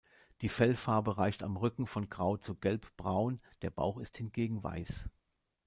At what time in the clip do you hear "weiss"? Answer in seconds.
4.63-5.07